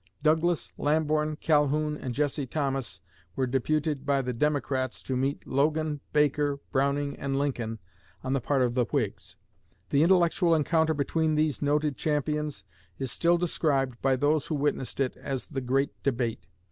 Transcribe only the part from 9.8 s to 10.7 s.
The intellectual